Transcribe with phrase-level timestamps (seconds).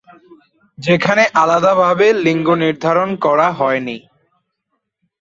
[0.77, 3.97] যেখানে আলাদাভাবে লিঙ্গ নির্ধারণ করা হয়নি।